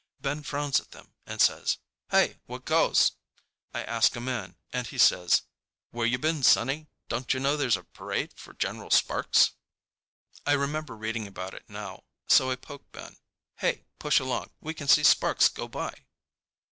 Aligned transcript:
Ben 0.19 0.41
frowns 0.41 0.79
at 0.79 0.93
them 0.93 1.13
and 1.27 1.39
says, 1.39 1.77
"Hey, 2.09 2.39
what 2.47 2.65
goes?" 2.65 3.11
I 3.71 3.83
ask 3.83 4.15
a 4.15 4.19
man, 4.19 4.55
and 4.73 4.87
he 4.87 4.97
says, 4.97 5.43
"Where 5.91 6.07
you 6.07 6.17
been, 6.17 6.41
sonny? 6.41 6.87
Don'tcha 7.07 7.39
know 7.39 7.55
there's 7.55 7.77
a 7.77 7.83
parade 7.83 8.33
for 8.35 8.53
General 8.53 8.89
Sparks?" 8.89 9.51
I 10.43 10.53
remember 10.53 10.97
reading 10.97 11.27
about 11.27 11.53
it 11.53 11.69
now, 11.69 12.05
so 12.27 12.49
I 12.49 12.55
poke 12.55 12.91
Ben. 12.91 13.17
"Hey, 13.57 13.85
push 13.99 14.19
along! 14.19 14.49
We 14.59 14.73
can 14.73 14.87
see 14.87 15.03
Sparks 15.03 15.47
go 15.49 15.67
by!" 15.67 15.93